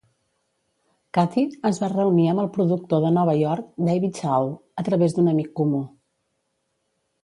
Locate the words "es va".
1.71-1.91